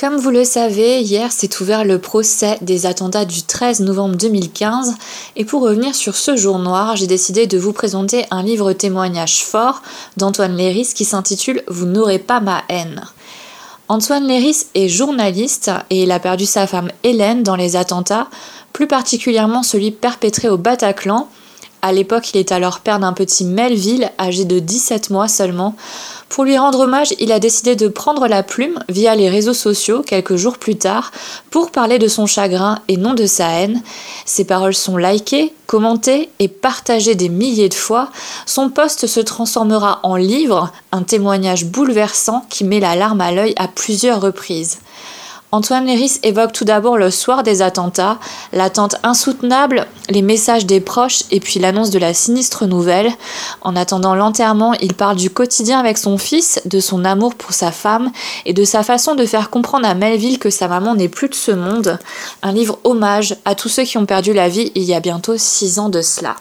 Comme 0.00 0.16
vous 0.16 0.30
le 0.30 0.44
savez, 0.44 1.02
hier 1.02 1.30
s'est 1.30 1.60
ouvert 1.60 1.84
le 1.84 1.98
procès 1.98 2.56
des 2.62 2.86
attentats 2.86 3.26
du 3.26 3.42
13 3.42 3.80
novembre 3.80 4.16
2015 4.16 4.94
et 5.36 5.44
pour 5.44 5.60
revenir 5.60 5.94
sur 5.94 6.16
ce 6.16 6.38
jour 6.38 6.58
noir, 6.58 6.96
j'ai 6.96 7.06
décidé 7.06 7.46
de 7.46 7.58
vous 7.58 7.74
présenter 7.74 8.24
un 8.30 8.42
livre 8.42 8.72
témoignage 8.72 9.44
fort 9.44 9.82
d'Antoine 10.16 10.56
Léris 10.56 10.92
qui 10.94 11.04
s'intitule 11.04 11.62
Vous 11.68 11.84
n'aurez 11.84 12.18
pas 12.18 12.40
ma 12.40 12.62
haine. 12.70 13.04
Antoine 13.88 14.26
Léris 14.26 14.68
est 14.74 14.88
journaliste 14.88 15.70
et 15.90 16.04
il 16.04 16.12
a 16.12 16.18
perdu 16.18 16.46
sa 16.46 16.66
femme 16.66 16.90
Hélène 17.02 17.42
dans 17.42 17.56
les 17.56 17.76
attentats, 17.76 18.28
plus 18.72 18.86
particulièrement 18.86 19.62
celui 19.62 19.90
perpétré 19.90 20.48
au 20.48 20.56
Bataclan. 20.56 21.28
À 21.82 21.92
l'époque, 21.92 22.30
il 22.34 22.38
est 22.38 22.52
alors 22.52 22.80
père 22.80 22.98
d'un 22.98 23.12
petit 23.12 23.44
Melville, 23.44 24.10
âgé 24.18 24.44
de 24.44 24.58
17 24.58 25.10
mois 25.10 25.28
seulement. 25.28 25.76
Pour 26.28 26.44
lui 26.44 26.56
rendre 26.56 26.80
hommage, 26.80 27.14
il 27.18 27.32
a 27.32 27.40
décidé 27.40 27.74
de 27.74 27.88
prendre 27.88 28.28
la 28.28 28.42
plume 28.42 28.78
via 28.88 29.16
les 29.16 29.28
réseaux 29.28 29.54
sociaux 29.54 30.02
quelques 30.02 30.36
jours 30.36 30.58
plus 30.58 30.76
tard 30.76 31.10
pour 31.50 31.70
parler 31.70 31.98
de 31.98 32.06
son 32.06 32.26
chagrin 32.26 32.78
et 32.86 32.96
non 32.96 33.14
de 33.14 33.26
sa 33.26 33.48
haine. 33.48 33.82
Ses 34.26 34.44
paroles 34.44 34.74
sont 34.74 34.96
likées, 34.96 35.52
commentées 35.66 36.28
et 36.38 36.48
partagées 36.48 37.16
des 37.16 37.28
milliers 37.28 37.68
de 37.68 37.74
fois. 37.74 38.10
Son 38.46 38.68
poste 38.68 39.06
se 39.06 39.20
transformera 39.20 40.00
en 40.02 40.16
livre, 40.16 40.70
un 40.92 41.02
témoignage 41.02 41.64
bouleversant 41.64 42.44
qui 42.48 42.62
met 42.62 42.80
la 42.80 42.94
larme 42.94 43.20
à 43.20 43.32
l'œil 43.32 43.54
à 43.56 43.66
plusieurs 43.66 44.20
reprises. 44.20 44.78
Antoine 45.52 45.86
Léris 45.86 46.20
évoque 46.22 46.52
tout 46.52 46.64
d'abord 46.64 46.96
le 46.96 47.10
soir 47.10 47.42
des 47.42 47.60
attentats, 47.60 48.18
l'attente 48.52 48.94
insoutenable, 49.02 49.86
les 50.08 50.22
messages 50.22 50.64
des 50.64 50.80
proches 50.80 51.24
et 51.32 51.40
puis 51.40 51.58
l'annonce 51.58 51.90
de 51.90 51.98
la 51.98 52.14
sinistre 52.14 52.66
nouvelle. 52.66 53.10
En 53.60 53.74
attendant 53.74 54.14
l'enterrement, 54.14 54.74
il 54.74 54.94
parle 54.94 55.16
du 55.16 55.28
quotidien 55.28 55.80
avec 55.80 55.98
son 55.98 56.18
fils, 56.18 56.60
de 56.66 56.78
son 56.78 57.04
amour 57.04 57.34
pour 57.34 57.52
sa 57.52 57.72
femme 57.72 58.12
et 58.46 58.52
de 58.52 58.64
sa 58.64 58.84
façon 58.84 59.16
de 59.16 59.26
faire 59.26 59.50
comprendre 59.50 59.88
à 59.88 59.94
Melville 59.94 60.38
que 60.38 60.50
sa 60.50 60.68
maman 60.68 60.94
n'est 60.94 61.08
plus 61.08 61.28
de 61.28 61.34
ce 61.34 61.50
monde. 61.50 61.98
Un 62.42 62.52
livre 62.52 62.78
hommage 62.84 63.36
à 63.44 63.56
tous 63.56 63.68
ceux 63.68 63.82
qui 63.82 63.98
ont 63.98 64.06
perdu 64.06 64.32
la 64.32 64.48
vie 64.48 64.70
il 64.76 64.84
y 64.84 64.94
a 64.94 65.00
bientôt 65.00 65.36
six 65.36 65.80
ans 65.80 65.88
de 65.88 66.00
cela. 66.00 66.36